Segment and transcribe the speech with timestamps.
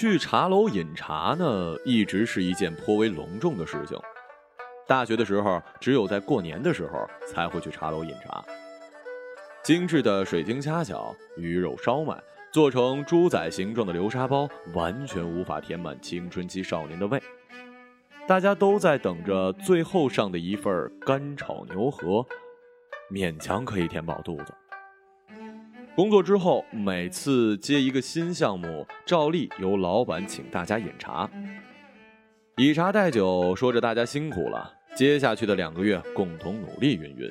[0.00, 3.98] 去茶楼饮茶呢，一直是一件颇为隆重的事情。
[4.86, 8.44] 大学的时候，只有在过年的时候才会去茶楼饮茶。
[9.60, 12.16] 精致的水晶虾饺、鱼肉烧麦，
[12.52, 17.20] 做成猪仔形状的流沙包，完全无法填满青春期少年的胃。
[18.28, 22.24] 大家都在等着最后上的一份干炒牛河，
[23.12, 24.54] 勉强可以填饱肚子。
[25.98, 31.28] 工作之后，每次接一个新项目，照例由老板请大家饮茶，
[32.56, 34.72] 以茶代酒，说着大家辛苦了。
[34.94, 37.28] 接下去的两个月，共同努力，云云。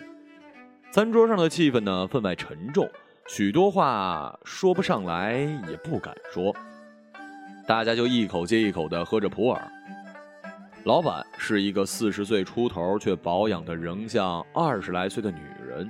[0.92, 2.86] 餐桌上的气氛呢，分外沉重，
[3.30, 5.36] 许多话说不上来，
[5.70, 6.54] 也不敢说。
[7.66, 9.62] 大家就一口接一口的喝着普洱。
[10.84, 15.90] 老板是一个四十岁出头却保养的仍像二十来岁的女人，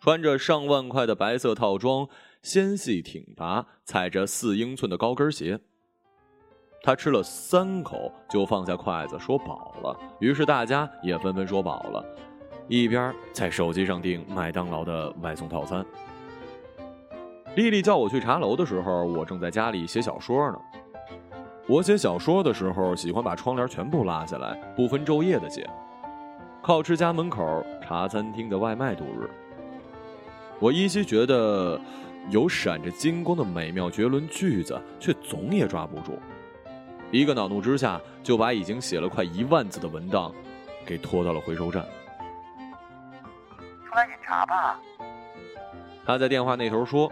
[0.00, 2.08] 穿着上万块的白色套装，
[2.42, 5.60] 纤细挺拔，踩着四英寸的高跟鞋。
[6.82, 9.94] 他吃了三口就放下筷子，说饱了。
[10.18, 12.02] 于是大家也纷纷说饱了，
[12.66, 15.84] 一边在手机上订麦当劳的外送套餐。
[17.54, 20.58] 丽丽叫我去茶楼的时候，我正在家里写小说呢。
[21.68, 25.68] 我写小说的时候，喜欢把窗帘全部拉下来，不分昼夜的写，
[26.62, 29.28] 靠吃家门口茶餐厅的外卖度日。
[30.60, 31.80] 我依稀觉得
[32.28, 36.18] 有闪着金光的美妙绝伦句子，却总也抓不住。
[37.10, 40.32] 一个恼怒之下，就把已经写了快一万字的文档，
[40.84, 41.84] 给拖到了回收站。
[43.88, 44.78] 出来饮茶吧。
[46.04, 47.10] 他在电话那头说：“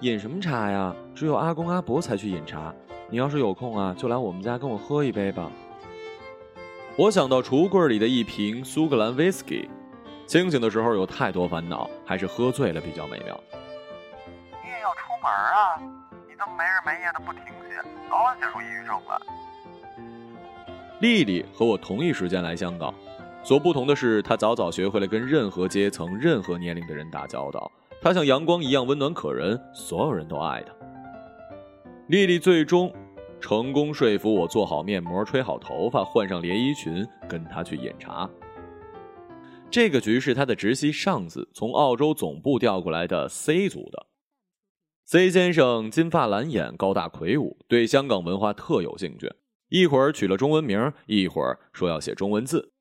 [0.00, 0.94] 饮什么茶呀？
[1.14, 2.72] 只有阿公阿伯才去饮茶。
[3.10, 5.50] 你要是有空啊，就来我们家跟我喝一杯吧。”
[6.96, 9.68] 我想到橱柜里的一瓶苏格兰威士忌，
[10.28, 13.40] 清醒的时候有太多烦恼，还是喝醉了比较美妙。
[14.62, 15.80] 你也要出门啊？
[16.28, 19.18] 你这么没日没夜的不停歇，早晚写出抑郁症来。
[21.00, 22.92] 丽丽和我同一时间来香港，
[23.42, 27.72] 所不同的是，她早早学会了跟任何阶层、任何年龄的人打交道。
[28.02, 30.74] 她像阳光一样温暖可人，所有人都爱她。
[32.08, 32.92] 丽丽最终
[33.40, 38.28] 成功说服我做好面膜、吹好头发、换上连衣裙，跟她去饮茶。
[39.70, 44.06] 这个局是他的直系上司从澳洲总部调过来的 C 组的。
[45.04, 49.30] C 先生金发蓝眼，高大魁梧，对香港文化特有兴趣。
[49.68, 52.72] 一会儿取了中文名，一会儿说要写中文字，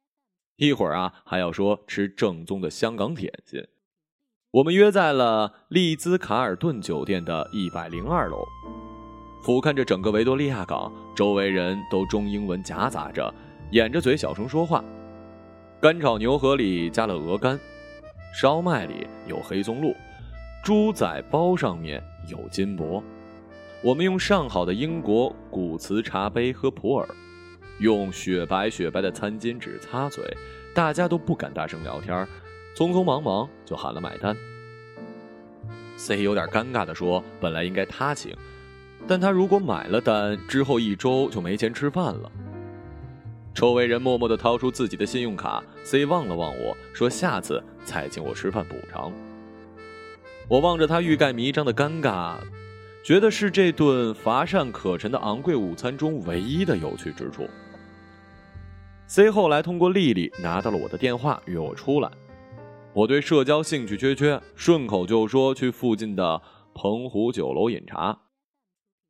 [0.56, 3.62] 一会儿啊还要说吃正宗的香港点心。
[4.52, 8.38] 我们约在了丽兹卡尔顿酒店的一百零二楼，
[9.44, 13.34] 俯瞰着整个维多利亚港，周围人都中英文夹杂着，
[13.72, 14.82] 掩着嘴小声说话。
[15.88, 17.58] 干炒牛河里加了鹅肝，
[18.34, 19.96] 烧麦里有黑松露，
[20.62, 23.02] 猪仔包上面有金箔。
[23.82, 27.08] 我们用上好的英国古瓷茶杯喝普洱，
[27.80, 30.26] 用雪白雪白的餐巾纸擦嘴，
[30.76, 32.28] 大家都不敢大声聊天，
[32.76, 34.36] 匆匆忙忙就喊了买单。
[35.96, 38.36] C 有点尴尬地说：“本来应该他请，
[39.08, 42.30] 但他如果买了单，之后一周就没钱吃饭了。”
[43.58, 49.12] 周围人默默地掏出自己的信用卡，C 望了望我说：“下次再请我吃饭补偿。”
[50.48, 52.38] 我望着他欲盖弥彰的尴尬。
[53.04, 57.48] 觉得是这顿乏善可陈的昂贵午餐中唯一的有趣之处。
[59.08, 62.12] C 后来通过丽丽拿到了我的电话，约我出来。
[62.94, 66.40] 我对社交兴趣缺缺，顺口就说去附近的
[66.76, 68.20] 澎湖酒楼饮茶。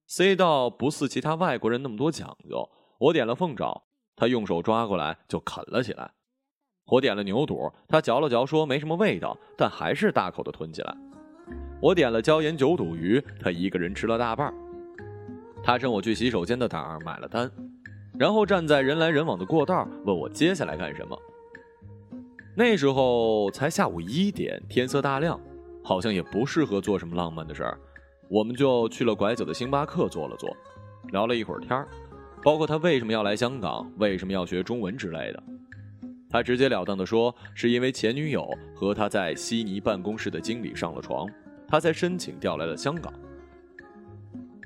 [0.07, 3.84] C 倒不似其他外国人那么多讲究，我点了凤爪，
[4.17, 6.11] 他用手抓过来就啃了起来。
[6.88, 10.97] 我点了牛肚，他嚼了嚼说没什么味道，但还是大口的吞起来。
[11.79, 14.53] 我点了椒盐九肚鱼，他一个人吃了大半。
[15.63, 17.51] 他趁我去洗手间的档买了单，
[18.18, 21.18] 然后站在人来人往的过道问我接下来干什么。
[22.56, 25.39] 那时候才下午一点，天色大亮，
[25.83, 27.77] 好像也不适合做什么浪漫的事儿，
[28.30, 30.50] 我们就去了拐角的星巴克坐了坐，
[31.12, 31.86] 聊了一会儿天
[32.47, 35.44] 包括他为什么要来香港，为什么要学中文之类的。
[36.29, 41.27] 他直截了当地说，是因为前女友和他在悉尼办公室的经理上了床。
[41.67, 43.11] 他才申请调来了香港。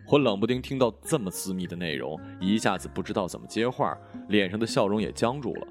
[0.06, 3.98] 我冷不丁听到这么私密的内容，一下子不知道怎么接话，
[4.30, 5.68] 脸上的笑容也僵住了。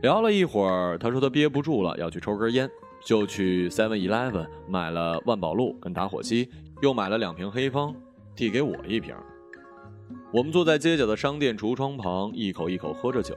[0.00, 2.66] 聊了一会儿，他说他憋不住了，要去抽根烟，
[3.04, 6.48] 就去 Seven Eleven 买了万宝路跟打火机，
[6.80, 7.94] 又买了两瓶黑方，
[8.34, 9.14] 递给我一瓶。
[10.32, 13.36] 我们坐在街角的商店橱窗旁，一口一口喝着酒。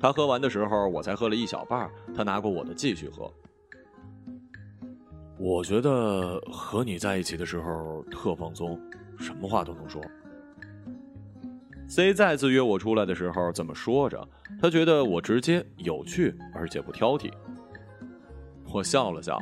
[0.00, 3.32] 他喝完的时候，我才喝了一小半，他拿过我的继续喝。
[5.38, 8.80] 我觉得和你在一起的时候特放松，
[9.18, 10.02] 什么话都能说。
[11.88, 14.28] C 再次约我出来的时候，这么说着，
[14.60, 17.32] 他觉得我直接、有趣，而且不挑剔。
[18.70, 19.38] 我笑了笑，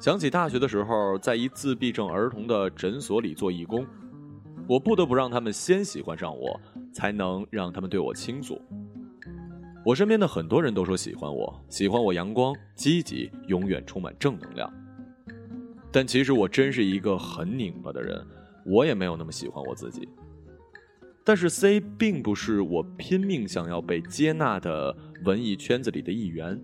[0.00, 3.86] 想起大学的时候，在一自闭症儿童的诊所里做义工，
[4.68, 6.60] 我不得不让他们先喜欢上我，
[6.92, 8.60] 才能让他们对我倾诉。
[9.84, 14.68] 我身边的很多人都说喜欢我，喜欢我阳光、积极，永远充满正能量。
[15.92, 18.26] 但其实我真是一个很拧巴的人，
[18.64, 20.08] 我也没有那么喜欢我自己。
[21.22, 26.60] 但是 C 并不是我拼命想要被接纳的文艺圈子里的一员，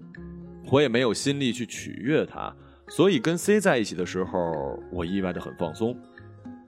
[0.71, 2.55] 我也没有心力去取悦他，
[2.89, 5.97] 所以跟 C 在一起的时候，我意外的很放松。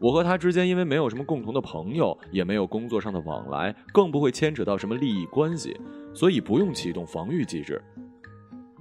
[0.04, 5.74] 我和他之间因为没有什么共同的朋友，也没有工作上的往来，更不会牵扯到什么利益关系。
[6.12, 7.82] 所以不用启动防御机制。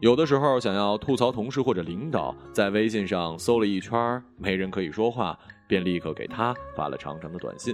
[0.01, 7.73] 有的时候想要吐槽同事或者领导，在微信上搜了一圈没人可以说话，便立刻给他发了长长的短信。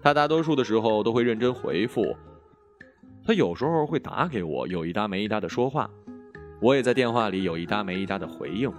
[0.00, 2.16] 他大多数的时候都会认真回复。
[3.26, 5.90] 他有时候会打给我，有一搭没一搭的说话，
[6.62, 8.72] 我也在电话里有一搭没一搭的回应。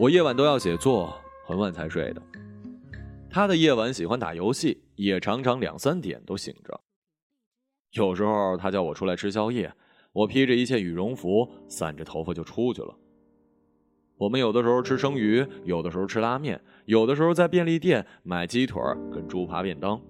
[0.00, 2.22] 我夜晚都要写作，很晚才睡的。
[3.30, 6.80] 他的夜晚喜欢打游戏，也常常两三点都醒着。
[7.92, 9.72] 有时候他叫我出来吃宵夜，
[10.12, 12.96] 我披着一件羽绒服，散着头发就出去了。
[14.16, 18.80] 我们有的时候吃生鱼，有的时候吃拉面，有的时候在便利店买鸡腿
[19.12, 20.00] 跟猪扒便当，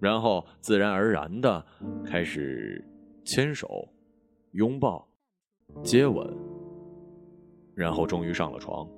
[0.00, 1.64] 然后自然而然的
[2.04, 2.84] 开始
[3.24, 3.88] 牵手、
[4.52, 5.08] 拥抱、
[5.82, 6.36] 接吻，
[7.76, 8.88] 然后终于上了床。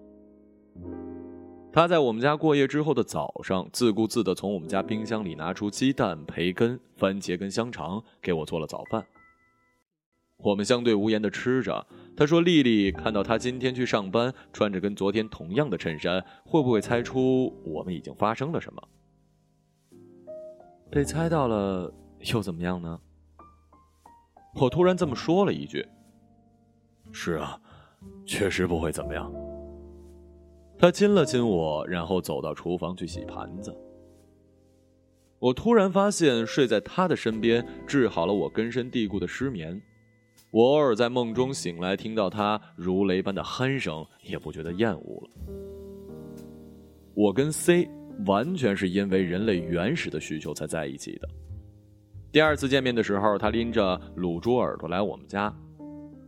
[1.76, 9.06] 他在我们家过夜之后的早上，自顾自地从我们家冰箱里拿出鸡蛋、培根、番茄跟香肠，给我做了早饭。
[10.38, 11.86] 我们相对无言地吃着。
[12.16, 18.82] 他说：“丽丽看到他今天去上班，穿着跟昨天同样的衬衫，会不会猜出我们已经发生了什么？”
[20.90, 21.92] 被猜到了
[22.32, 22.98] 又怎么样呢？
[24.54, 25.86] 我突然这么说了一句
[27.12, 27.60] ：“是啊，
[28.24, 29.30] 确实不会怎么样。”
[30.78, 33.74] 他亲了亲我，然后走到厨房去洗盘子。
[35.38, 39.80] 我突然发现，睡在他的身边治好了我根深蒂固的失眠。
[40.50, 45.30] 我偶尔在梦中醒来，听到他如雷般的鼾声，也不觉得厌恶了。
[47.14, 47.88] 我跟 C
[48.26, 51.28] 完全是因为人类原始的需求才在一起的。
[52.30, 55.54] 第二次见面的时候，他拎着卤猪耳朵来我们家，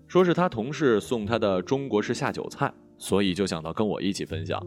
[0.06, 2.72] 说是他同事送他的中国式下酒菜。
[2.98, 4.60] 所以就想到跟我一起分享。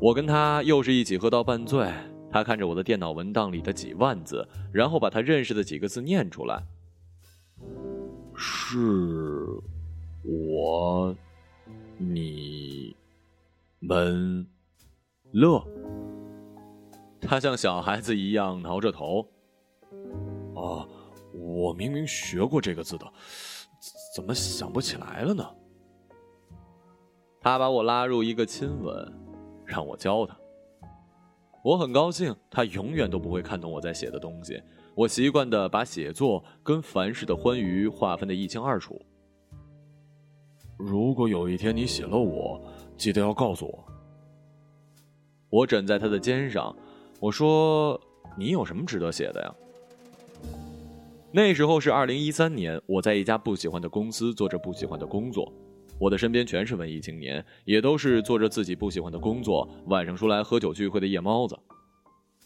[0.00, 1.92] 我跟他又是一起喝到半醉，
[2.30, 6.64] 他看着我的电脑文档里的几万字，然后把他认识的几个字念出来
[8.34, 8.78] ：“是，
[10.22, 11.14] 我，
[11.98, 12.96] 你，
[13.80, 14.46] 们，
[15.32, 15.62] 乐。”
[17.20, 19.26] 他像小孩子一样挠着头
[20.56, 20.88] ：“啊，
[21.34, 23.04] 我明明学过这个字的，
[24.16, 25.44] 怎么想不起来了呢？”
[27.40, 29.12] 他把我拉入一个亲吻，
[29.64, 30.36] 让我教他。
[31.64, 34.62] 我很高兴，他永远都不会看懂我在写的东西。
[34.94, 39.00] 我习惯的把写作跟凡事的欢愉划分的一清二楚。
[40.76, 42.60] 如果有一天你写了我，
[42.96, 43.84] 记得要告诉我。
[45.48, 46.74] 我枕在他的肩上，
[47.20, 47.98] 我说
[48.36, 49.54] ：“你有什么值得写的呀？”
[51.32, 55.50] 那时候是二零一三年，我在一家不喜欢的公司做着不喜欢的工作。
[56.00, 61.54] 我的身边全是文艺青年，也都是做着自己不喜欢的工作，晚上出来喝酒聚会的夜猫子。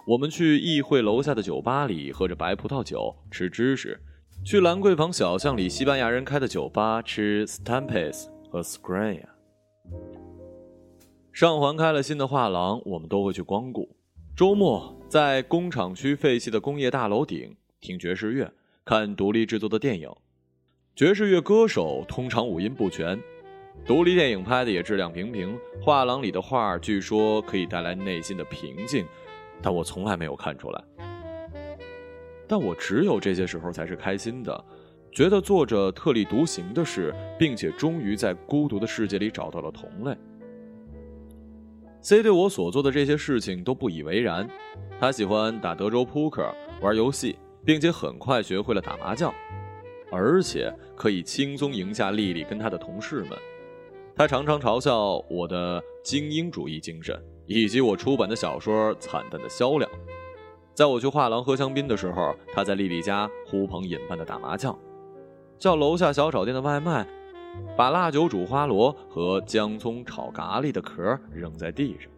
[0.08, 3.96] 我们去议会楼下的酒吧里喝着白葡萄酒，吃芝士；
[4.44, 9.22] 去兰桂坊小巷里西班牙人开的酒吧吃 Stampes 和 Screen。
[11.32, 13.96] 上环开了新的画廊，我们都会去光顾。
[14.36, 18.52] 周末在工厂区废弃的工业大楼顶听爵士乐，
[18.84, 20.10] 看独立制作的电影。
[20.96, 23.16] 爵士乐歌手通常五音不全。
[23.86, 29.06] 独立电影拍的也质量平平，画廊里的画据说可以带来内心的平静，
[29.60, 30.84] 但我从来没有看出来。
[32.46, 34.64] 但我只有这些时候才是开心的，
[35.12, 40.16] 觉得做着特立独行的事，并且终于在孤独的世界里找到了同类。
[42.00, 44.48] C 对我所做的这些事情都不以为然，
[45.00, 49.32] 他喜欢打德州扑克、玩游戏，并且很快学会了打麻将，
[50.10, 53.30] 而且可以轻松赢下丽丽跟她的同事们。
[54.16, 59.90] 他常常嘲笑我的精英主义精神，以及我出版的小说惨淡的销量。
[60.72, 64.78] 在我去画廊喝香槟的时候，他在丽丽家呼朋引伴的打麻将，
[65.58, 67.04] 叫楼下小炒店的外卖，
[67.76, 72.08] 把辣酒煮花螺和姜葱炒咖喱的壳扔在地上。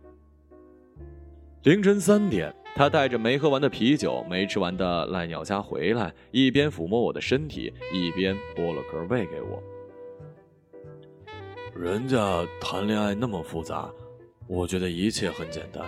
[1.62, 9.62] 凌晨三点，他带着没喝完的啤酒、没吃完的赖尿虾回来，一边抚摸我的身体，一边剥了壳喂给我。
[11.78, 13.90] 人家谈恋爱那么复杂，
[14.46, 15.84] 我觉得一切很简单，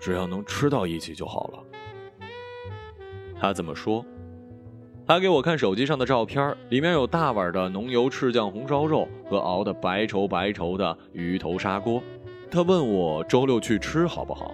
[0.00, 2.28] 只要能吃到一起就好了。
[3.38, 4.04] 他怎么说。
[5.06, 12.02] 他给我看手机上的照片，里面有大碗的浓油赤酱红烧肉和熬的白稠白稠的鱼头砂锅。
[12.50, 14.52] 他问我周六去吃好不好？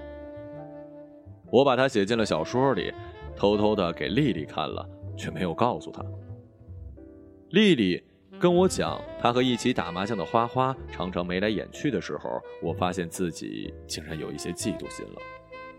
[1.51, 2.93] 我把它写进了小说里，
[3.35, 6.05] 偷偷的给丽丽看了，却没有告诉她。
[7.51, 8.03] 丽丽
[8.39, 15.21] 跟我讲，他和一起打麻将的花花常常眉来眼去的时候，我发现自己竟然有一些嫉妒心了，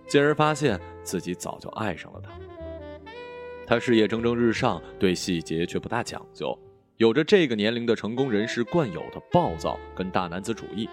[0.07, 2.31] 进而发现自己早就爱上了他。
[3.67, 6.57] 他事业蒸蒸日上，对细节却不大讲究，
[6.97, 10.89] 有着这个年龄的成功人士惯有的暴躁跟大男子主义。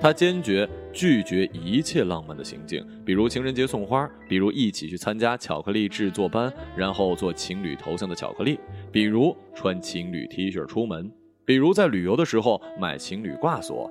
[0.00, 8.58] 他坚决拒绝一切浪漫的行径，比如情人节送花，比如一起去参加巧克力制作班，然后做情侣头像的巧克力，
[8.92, 11.10] 比如穿情侣 T 恤出门，
[11.44, 13.90] 比如在旅游的时候买情侣挂锁。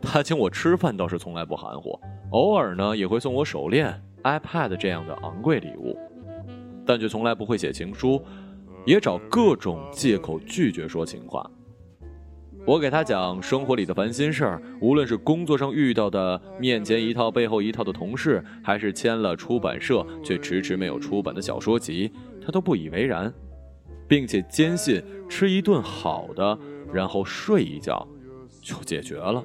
[0.00, 1.98] 他请我吃饭倒是从来不含糊，
[2.30, 5.98] 偶尔呢也会送我手链、iPad 这样的昂贵礼物，
[6.86, 8.22] 但却从来不会写情书，
[8.86, 11.50] 也找各种借口拒绝说情话。
[12.68, 22.12] 我给他讲生活里的烦心事儿，无论是工作上遇到的面前一套背后一套的同事，还是签了出版社却迟迟没有出版的小说集，
[22.44, 23.32] 他都不以为然，
[24.06, 26.58] 并且坚信吃一顿好的，
[26.92, 28.06] 然后睡一觉，
[28.60, 29.42] 就解决了。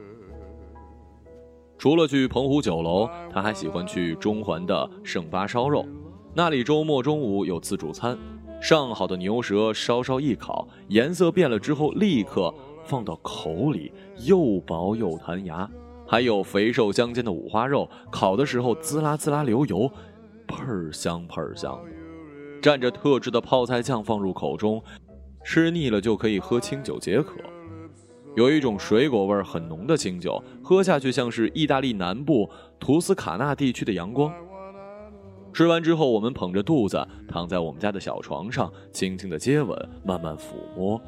[1.78, 5.86] 除了去澎湖酒楼，他还喜欢去中环的盛发烧肉，
[6.36, 8.18] 那里周末中午有自助餐，
[8.62, 12.54] 上好的牛舌稍稍一烤，颜色变了之后立刻。
[12.84, 13.92] 放到口里
[14.26, 15.70] 又薄又弹牙，
[16.06, 19.92] 还有肥瘦相间的五花肉，烤的时候滋啦滋啦流油，
[20.48, 21.80] 喷儿香喷儿香。
[22.62, 24.82] 蘸着特制的泡菜酱放入口中，
[25.44, 27.36] 吃腻了就可以喝清酒解渴。
[28.36, 32.50] 有一种水果味很浓的清酒，喝下去像是意大利南部
[32.80, 34.34] 图斯卡纳地区的阳光。
[35.54, 41.00] 吃完之后，我们捧着肚子躺在我们家的小床上，轻轻的接吻，慢慢抚摸。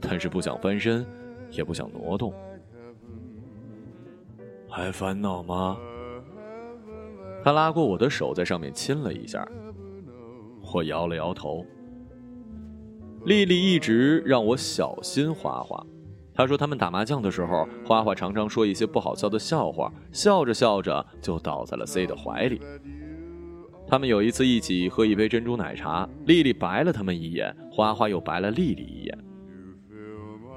[0.00, 1.06] 但是不想翻身，
[1.50, 2.32] 也不想挪动，
[4.68, 5.76] 还烦恼吗？
[7.44, 9.46] 他拉过我的手，在上面亲了一下，
[10.74, 11.64] 我摇了摇头。
[13.24, 15.84] 丽丽一直让我小心花花，
[16.34, 22.60] 她说他们打麻将的时候，花花常常说一些不好笑的笑话，笑着笑着就倒在了 C 的怀里。
[23.86, 29.18] 他们有一次一起喝一杯珍珠奶茶，丽丽白了他们一眼，花花又白了丽丽一眼。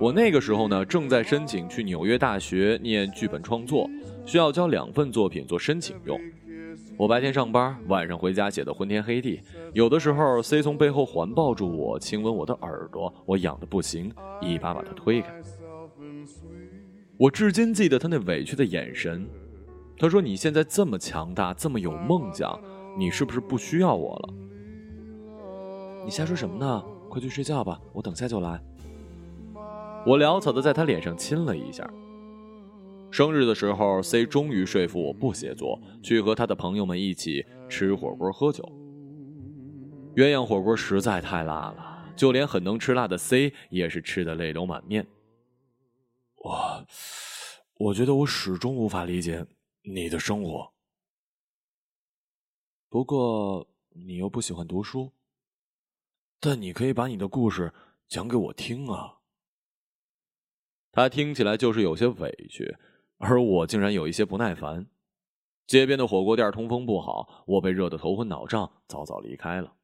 [0.02, 3.88] 我那个时候呢，正在申请去纽约大学念剧本创作，
[4.26, 6.20] 需要交两份作品做申请用。
[6.98, 9.40] 我白天上班，晚上回家写的昏天黑地。
[9.74, 15.40] 有的时候，C 从背后环抱住我，亲吻我的耳朵，我痒的不行，一把把他推开。
[17.16, 19.30] 我至今记得他那委屈的眼神。
[20.00, 22.60] 他说：“你现在这么强大，这么有梦想，
[22.98, 24.34] 你是不是不需要我了？”
[26.04, 26.84] 你瞎说什么呢？
[27.08, 28.60] 快去睡觉吧，我等下就来。
[30.04, 31.88] 我潦草的在他脸上亲了一下。
[33.12, 38.64] 生日的时候，C 终于说服我不写作，去和他的朋友们一起吃火锅喝酒。
[40.16, 45.06] 鸳鸯火锅实在太辣了，就连很能吃辣的 C 也是吃的泪流满面。
[46.36, 46.86] 我，
[47.78, 49.46] 我觉得我始终无法理解
[49.84, 50.72] 你的生活。
[52.90, 55.12] 不过你又不喜欢读书，
[56.40, 57.72] 但你可以把你的故事
[58.08, 59.21] 讲给我听啊。
[60.92, 62.78] 他听起来就是有些委屈，
[63.18, 64.88] 而我竟然有一些不耐烦。
[65.66, 69.76] 街边的火锅店通风不好，我被热得头昏脑胀，早早离开了。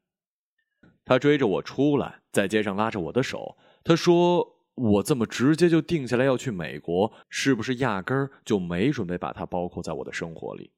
[1.04, 3.56] 他追着我出来，在街上拉着我的手。
[3.82, 10.72] 他说：“我这么直接就定下来要去美国，是不是压根儿就没准备把它包括在我的生活里？”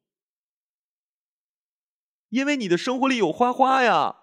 [2.31, 4.19] 因为你的生活里有花花呀！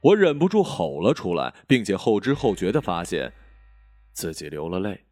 [0.00, 3.34] 我忍不住吼了出来，并且后知后觉的发现。
[4.18, 5.04] 自己流了泪，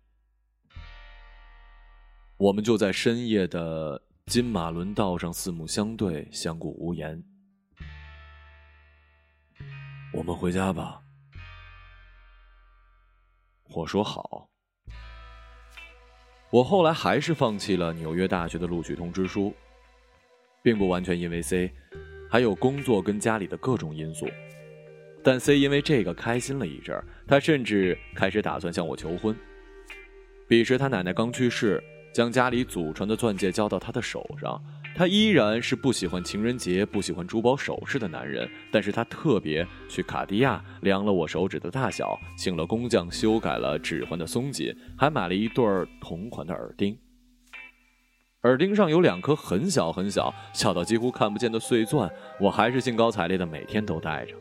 [2.38, 7.22] 我们就在深夜的金马伦道上四目相对，相顾无言。
[10.12, 11.00] 我们回家吧。
[13.68, 14.50] 我说好。
[16.50, 19.54] 我后来还是放弃了纽约大学的录取通知书，
[20.64, 21.72] 并不完全因为 C，
[22.28, 24.26] 还有工作跟家里的各种因素。
[25.26, 29.36] 但 C 因为这个开心了一阵儿，他甚至开始打算向我求婚。
[30.46, 31.82] 彼时他奶奶刚去世，
[32.14, 34.62] 将家里祖传的钻戒交到他的手上。
[34.94, 45.64] 他依然是不喜欢情人节、不喜欢珠宝首饰的男人，但是他特别去卡地亚量了我手指的大小，请了工匠修改了指环的松紧，还买了一对
[46.00, 46.96] 同款的耳钉。
[48.44, 52.08] 耳钉上有两颗很小很小，小到几乎看不见的碎钻，
[52.40, 54.36] 我还是兴高采烈的每天都戴着。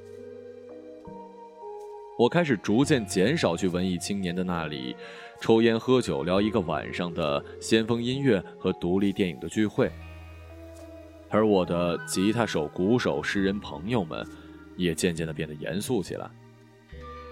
[2.18, 4.96] 我开始逐渐减少去文艺青年的那里，
[5.42, 9.92] 抽烟喝酒聊一个晚上的先锋音乐和独立电影的聚会。
[11.30, 14.26] 而我的吉他手、鼓手、诗人朋友们，
[14.78, 16.30] 也渐渐的变得严肃起来。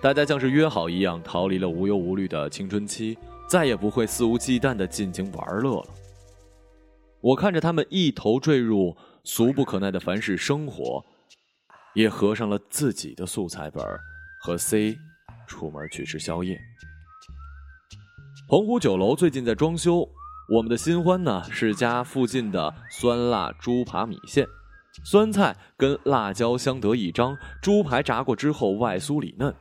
[0.01, 5.87] 大家像是约好一样，逃离了无忧无虑的青春期，再也不会肆无忌惮的尽情玩乐了。
[7.21, 11.05] 我看着他们一头坠入俗不可耐的凡事生活，
[11.93, 13.81] 也合上了自己的素材本，
[14.45, 15.00] 和 C
[15.47, 16.59] 出门去吃宵夜。
[18.50, 20.05] 澎湖酒楼最近在装修。
[20.50, 24.45] 我们的新欢呢是家附近的酸辣猪扒米线，
[25.05, 29.55] 酸菜跟辣椒相得益彰，猪排炸过之后外酥里嫩，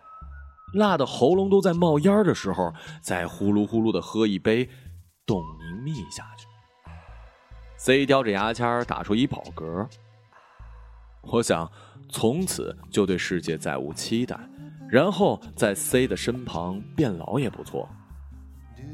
[0.74, 4.68] 辣的喉咙都在冒烟的时候，再呼噜呼噜的喝一杯
[5.24, 6.48] 冻凝蜜下去。
[7.76, 9.88] C 叼着牙签打出一饱嗝，
[11.22, 11.70] 我想
[12.08, 14.36] 从此就对世界再无期待，
[14.92, 17.88] 然后在 C 的身旁变老也不错。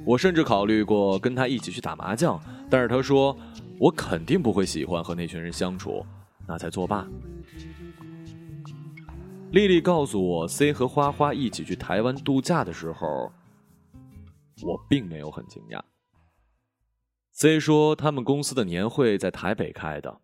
[0.07, 2.40] 我甚至考虑过跟他一起去打麻将，
[2.71, 3.37] 但是他说
[3.81, 6.07] 我肯定不会喜欢和那群人相处，
[6.47, 7.05] 那才作罢。
[9.50, 13.33] 丽丽告诉我，C 和花花一起去台湾度假的时候，
[14.62, 15.81] 我并没有很惊讶。
[17.33, 20.21] C 说他们公司的年会在台北开的，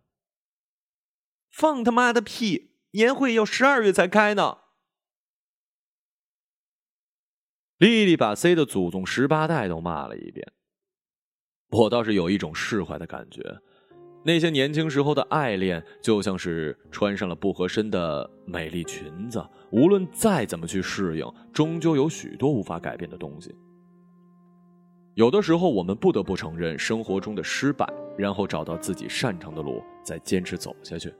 [1.51, 2.71] 放他妈的屁！
[2.91, 4.59] 年会要十二月才开呢。
[7.77, 10.47] 丽丽把 C 的祖宗十八代都骂了一遍。
[11.71, 13.41] 我倒是有一种释怀的感觉，
[14.23, 23.53] 那些年轻时候的爱恋，就像是穿上了不合身的美丽裙子，无论再怎么去适应，终究有许多无法改变的东西。
[25.15, 27.85] 有的时候，我们不得不承认生活中的失败，
[28.17, 31.13] 然后找到自己擅长的路，再坚持走下去。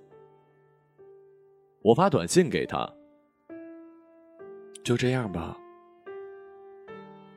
[1.82, 2.90] 我发短信给他，
[4.84, 5.58] 就这样吧。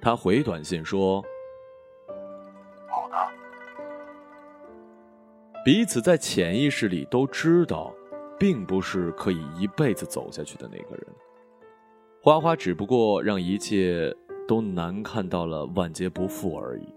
[0.01, 1.23] 他回短信说
[2.89, 3.17] ：“好的。”
[5.65, 7.93] 彼此在潜意识里都知道，
[8.39, 11.07] 并不是可以一辈子走下去的那个人。
[12.23, 14.15] 花花只不过让一切
[14.47, 16.95] 都难看到了万劫不复而已。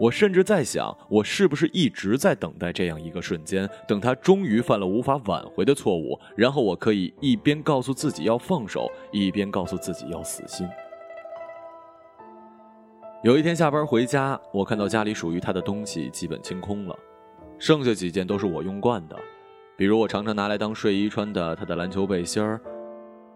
[0.00, 10.68] 我甚至在想，我是不是一直在等待这样一个瞬间，等他终于犯了无法挽回的错误，然后我可以一边告诉自己要放手，一边告诉自己要死心。
[13.22, 16.98] 有一天下班回家，我看到家里属于他的东西基本清空了，
[17.56, 19.16] 剩下几件都是我用惯的，
[19.76, 22.60] 比如我常常拿来当睡衣穿的他的篮球背心儿，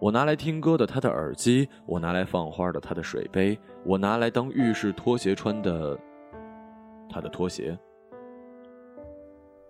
[0.00, 5.96] 我拿来听歌的他的耳机，我拿来放花的他的水杯，我拿来当浴室拖鞋穿的
[7.08, 7.78] 他的拖鞋。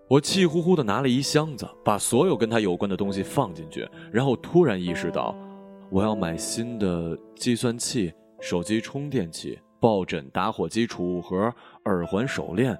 [0.08, 5.36] 我气呼呼的拿了一箱子，把所有跟他有关的东西放进去，然后突然意识到，
[5.90, 9.58] 我要买新的计算器、手机充电器。
[9.80, 11.52] 抱枕、打火机、储物盒、
[11.84, 12.78] 耳环、手链，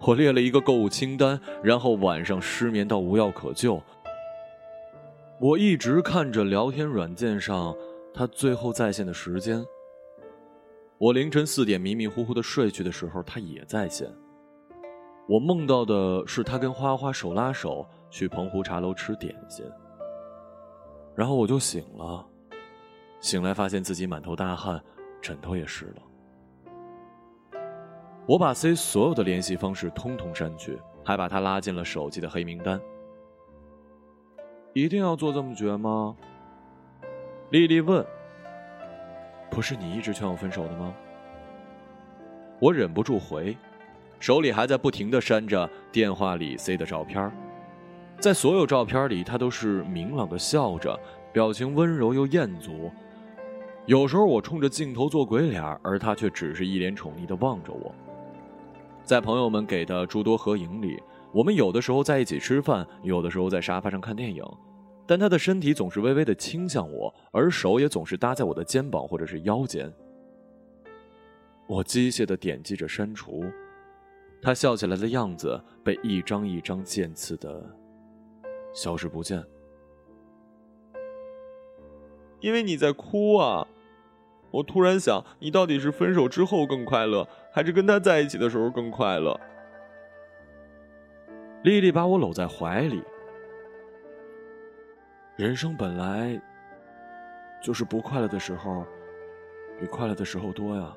[0.00, 3.80] 我列了一个购物清单，然后晚上失眠到无药可救。
[5.40, 7.76] 我一直看着聊天软件上
[8.12, 9.64] 他最后在线的时间。
[10.98, 14.12] 我凌晨四点迷迷糊糊的睡去的时候，他也在线。
[15.28, 19.64] 我梦到的是他跟花花手拉手去澎湖茶楼吃点心，
[21.14, 22.26] 然后我就醒了。
[23.20, 24.80] 醒来发现自己满头大汗，
[25.20, 26.02] 枕头也湿了。
[28.26, 32.80] 我把 C 所有的联系方式通通删去，还把他拉进了手机的黑名单。
[34.74, 36.14] 一定要做这么绝吗？
[37.50, 38.04] 丽丽问。
[39.50, 40.94] 不是你一直劝我分手的吗？
[42.60, 43.56] 我忍不住回，
[44.20, 47.32] 手里还在不停的删着电话里 C 的照片。
[48.20, 50.98] 在所有照片里，他都是明朗的笑着，
[51.32, 52.90] 表情温柔又艳足。
[53.88, 57.90] 有时候我冲着镜头做鬼脸，而他却只是一脸宠溺的望着我。
[59.02, 64.44] 在朋友们给的诸多合影里，我们有的时候在一起吃饭，有的时候在沙发上看电影，
[65.06, 69.90] 但他的身体总是微微的倾向我，而手也总是搭在我的肩膀或者是腰间。
[71.66, 73.42] 我机械的点击着删除，
[74.42, 77.64] 他笑起来的样子被一张一张渐次的
[78.74, 79.42] 消失不见。
[82.40, 83.66] 因为你在哭啊。
[84.50, 89.38] 我突然想，你到底是分手之后更快乐，还是跟他在一起的时候更快乐？
[91.62, 93.02] 丽丽把我搂在怀里。
[95.36, 96.40] 人生本来
[97.62, 98.84] 就是不快乐的时候
[99.78, 100.96] 比快乐的时候多呀。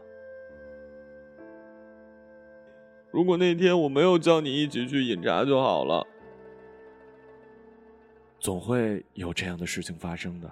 [3.11, 6.07] 如果那天我没有叫你一起去饮茶就好了。
[8.39, 10.49] 总会有这样的事情发生的。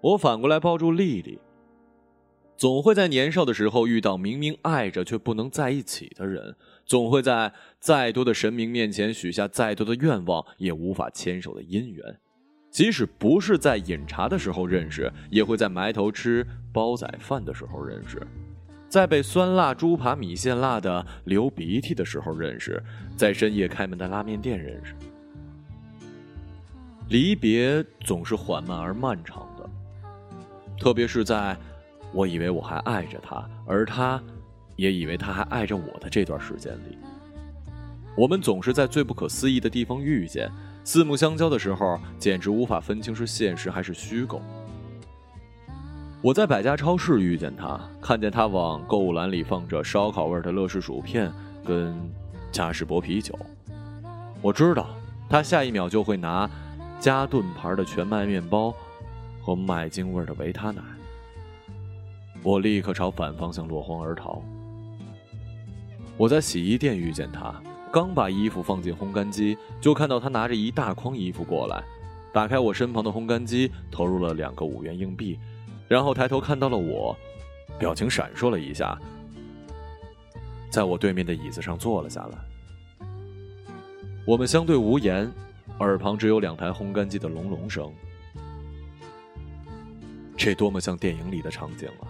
[0.00, 1.38] 我反过来抱住丽丽。
[2.56, 6.56] 总会在年少的时候遇到明明爱着却不能在一起的人，
[6.86, 12.18] 总会在再多的神明面前许下再多的愿望也无法牵手的姻缘。
[12.70, 18.26] 即使不是在饮茶的时候认识，也会在埋头吃煲仔饭的时候认识，
[18.88, 22.82] 在被酸辣猪扒米线辣的流鼻涕的时候认识，
[23.16, 24.94] 在深夜开门的拉面店认识。
[27.08, 29.46] 离别总是缓慢而漫长，
[30.78, 31.56] 特别是在
[32.12, 34.22] 我以为我还爱着他，而他
[34.76, 36.98] 也以为他还爱着我的这段时间里，
[38.16, 40.50] 我们总是在最不可思议的地方遇见，
[40.84, 44.40] 四目相交的时候，简直无法分清是现实还是虚构。
[46.22, 51.32] 我在百家超市遇见他，看见他往购物篮里放着烧烤味的乐事薯片
[51.64, 51.94] 跟
[52.50, 53.38] 嘉士伯啤酒，
[54.40, 54.88] 我知道
[55.28, 56.48] 他下一秒就会拿。
[56.98, 58.74] 加顿牌的全麦面包
[59.46, 60.82] 和麦精味的维他奶，
[62.42, 64.42] 我立刻朝反方向落荒而逃。
[66.16, 67.54] 我在洗衣店遇见他，
[67.92, 71.80] 刚把衣服放进烘干机，就看到他拿着一大筐衣服过来，
[72.32, 75.38] 打开我身旁的烘干机，投入了两个五元硬币，
[75.86, 77.16] 然后抬头看到了我，
[77.78, 78.98] 表情闪烁了一下，
[80.70, 83.06] 在我对面的椅子上坐了下来。
[84.26, 85.30] 我们相对无言。
[85.78, 87.92] 耳旁只有两台烘干机的隆隆声，
[90.36, 92.06] 这多么像电影里的场景啊！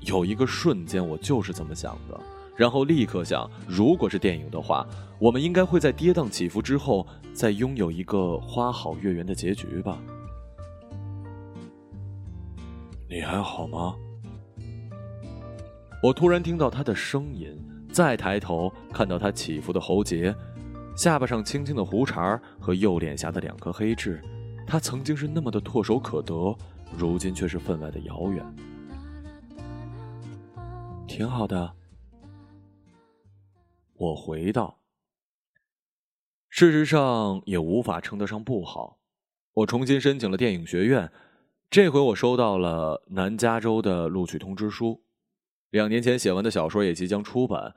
[0.00, 2.20] 有一个瞬间，我就是这么想的，
[2.56, 4.86] 然后立刻想，如果是电影的话，
[5.18, 9.98] 我们应该会在跌宕起伏之后，再拥有一个花好月圆的结局吧？
[13.08, 13.94] 你还好吗？
[16.02, 17.56] 我突然听到他的声音，
[17.92, 20.34] 再抬头看到他起伏的喉结。
[20.96, 24.20] 下巴上轻轻的胡茬和右脸颊的两颗黑痣，
[24.66, 26.54] 他曾经是那么的唾手可得，
[26.96, 28.44] 如今却是分外的遥远。
[31.06, 31.74] 挺好的，
[33.94, 34.78] 我回道。
[36.48, 38.98] 事实上也无法称得上不好。
[39.54, 41.10] 我重新申请了电影学院，
[41.70, 45.02] 这回我收到了南加州的录取通知书。
[45.70, 47.74] 两年前写完的小说也即将出版。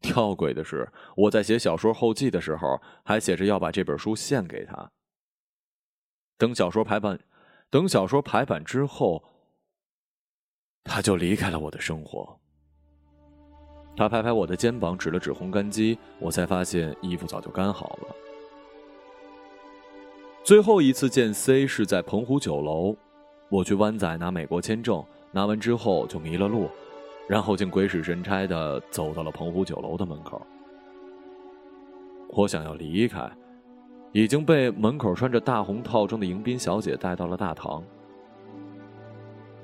[0.00, 4.90] 吊诡的是，我在写小说后记的时候，还写着要把这本书献给他。
[6.38, 7.20] 等小说排版，
[7.70, 9.22] 等小说排版之后，
[10.82, 12.36] 他就离开了我的生活。
[13.96, 18.16] 他拍拍我的肩膀，指了指烘干机，我才发现衣服早就干好了。
[20.42, 22.96] 最后一次见 C 是在澎湖酒楼，
[23.48, 26.68] 我去湾仔拿美国签证，拿完之后就迷了路。
[27.28, 30.44] 然后竟鬼使神差的走到了澎湖酒楼的门口。
[32.30, 33.30] 我想要离开，
[34.12, 37.82] 已经被门口穿着大红套装的迎宾小姐带到了大堂。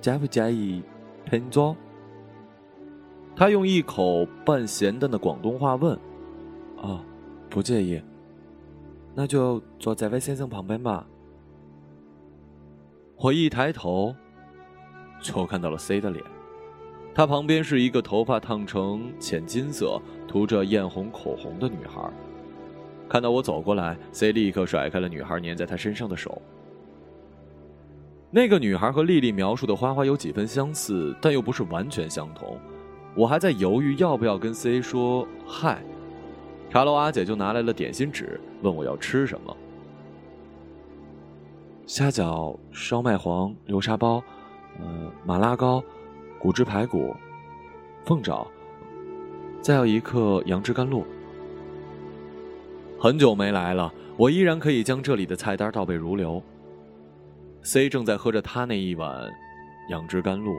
[0.00, 0.82] 介不介意
[1.24, 1.76] 陪你坐？
[3.34, 5.98] 他用一口半咸淡的广东话问
[6.80, 7.04] ：“啊，
[7.50, 8.00] 不介意，
[9.14, 11.06] 那就坐在位先生旁边吧。”
[13.18, 14.14] 我一抬头，
[15.20, 16.24] 就看到了 C 的脸。
[17.14, 22.10] 他旁边是一个头发烫成浅金色、涂着艳红口红的女孩。
[23.08, 26.40] 看到我走过来，C 立刻甩开了女孩粘在他身上的手。
[28.30, 32.58] 那个女孩和丽丽描述的花花有几分相似，但又不是完全相同。
[33.14, 35.82] 我还在犹豫要不要跟 C 说嗨。
[36.68, 39.56] 茶楼阿姐就拿来了点心纸，问我要吃什么。
[41.86, 44.22] 虾饺、烧麦黄、流沙包，
[44.80, 45.82] 嗯，马拉糕。
[46.38, 47.14] 骨汁排骨、
[48.04, 48.46] 凤爪，
[49.62, 51.06] 再要一克杨枝甘露。
[52.98, 56.42] 很久没来了，我依然可以将这里的菜单倒背如流。
[57.62, 59.30] C 正在喝着他那一碗
[59.90, 60.56] 杨枝甘露，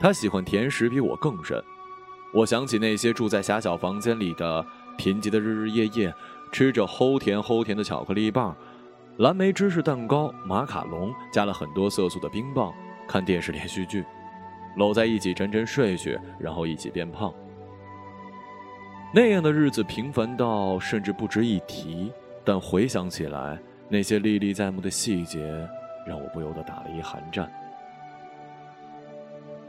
[0.00, 1.62] 他喜欢甜食比我更甚。
[2.32, 4.64] 我想起那些住在狭小房间里的
[4.96, 6.12] 贫瘠的日日夜夜，
[6.50, 8.56] 吃着齁甜齁甜的巧克力棒、
[9.18, 12.72] 蓝莓芝士蛋糕、马卡龙，加了很多色素的冰棒，
[13.06, 14.02] 看电视连续剧。
[14.76, 17.32] 搂在一起沉沉睡去，然后一起变胖。
[19.12, 22.12] 那样的日子平凡到甚至不值一提，
[22.44, 25.66] 但回想起来，那些历历在目的细节，
[26.06, 27.50] 让我不由得打了一寒战。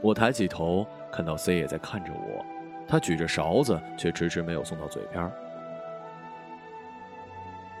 [0.02, 2.44] 我抬起头，看到 C 也在看着我，
[2.86, 5.30] 他举着勺子，却迟迟没有送到嘴边。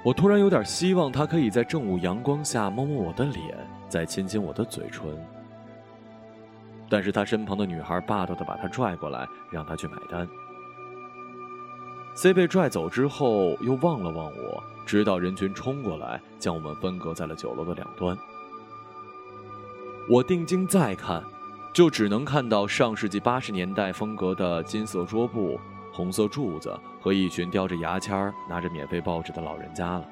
[0.02, 3.54] 我突然有点希望他可以在正午阳光下摸摸我的脸，
[3.88, 5.04] 再亲亲我的嘴唇。
[6.88, 10.26] 但是他身旁的女孩霸道的把他拽过来，让他去买单。
[12.20, 18.18] C 被拽走之后，又望了望我，直到人群冲过来，将我们分隔在了酒楼的两端。
[20.10, 21.22] 我定睛再看，
[21.72, 25.60] 就只能看到上世纪八十年代风格的金色桌布、
[25.92, 30.04] 红色柱子和一群叼着牙签、拿着免费报纸的老人家了。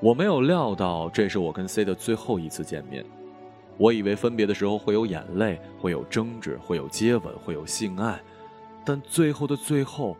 [0.00, 3.04] 我没有料到这是我跟 C 的最后一次见面。
[3.76, 8.18] 我以为分别的时候会有眼泪，会有争执，会有接吻，会有性爱，
[8.84, 10.16] 但最后的最后，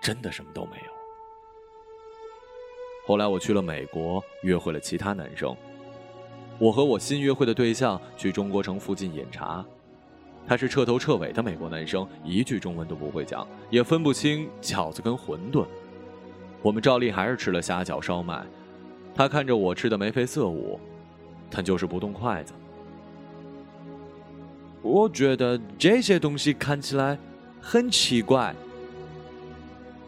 [0.00, 0.92] 真的什么都没有。
[3.06, 5.56] 后来我去了美国，约会了其他男生。
[6.58, 9.64] 我和我新约会的对象去中国城附近饮茶，
[10.46, 15.66] 他是彻头彻尾的美国男生，一句中文都不会讲，也分不清饺子跟馄饨。
[16.60, 18.44] 我们照例还是吃了虾饺、烧麦，
[19.14, 20.78] 他看着我吃的眉飞色舞。
[21.50, 22.52] 但就是不动筷子。
[24.82, 27.18] 我觉得这些东西看起来
[27.70, 28.54] 很奇怪。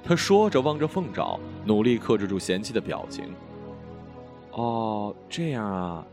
[0.03, 3.27] 他说着，望着凤爪，努力克制住嫌弃的表情。
[4.53, 6.07] 哦，这样啊。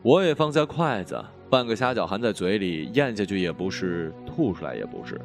[0.00, 5.20] 我也放下筷子，半个虾饺含在嘴里，咽下去也不是，吐出来也不是。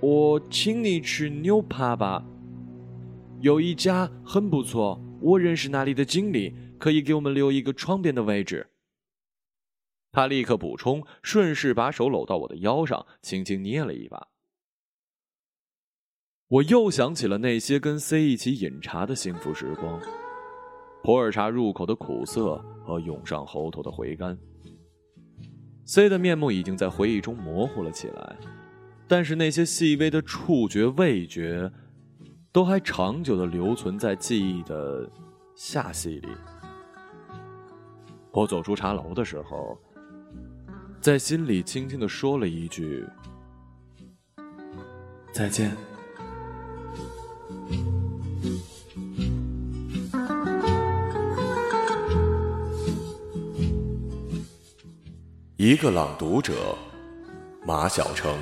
[0.00, 2.24] 我请你吃牛扒吧，
[3.40, 6.52] 有一家很不错，我认识那里的经理。
[6.78, 8.66] 可以给我们留一个窗边的位置。
[10.18, 14.26] 他立刻补充，顺势把手搂到我的腰上，轻轻捏了一把。
[16.48, 20.00] 我又想起了那些跟 C 一起饮茶的幸福时光，
[21.04, 24.36] 普洱茶入口的苦涩和涌上喉头的回甘。
[25.84, 28.36] C 的面目已经在回忆中模糊了起来，
[29.06, 31.70] 但是那些细微的触觉、味觉，
[32.50, 35.08] 都还长久的留存在记忆的
[35.54, 36.28] 下隙里。
[38.32, 39.78] 我走出茶楼的时候，
[41.00, 43.06] 在心里轻轻的说了一句
[45.32, 45.74] ：“再见。”
[55.56, 56.76] 一个朗读者，
[57.64, 58.36] 马晓成。